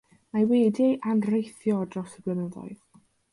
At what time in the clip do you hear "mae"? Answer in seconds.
0.35-0.45